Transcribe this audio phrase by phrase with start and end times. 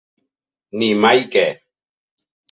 [0.77, 1.43] Ni mai que.